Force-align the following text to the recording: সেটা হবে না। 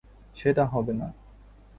সেটা 0.35 0.63
হবে 0.65 0.93
না। 0.93 1.07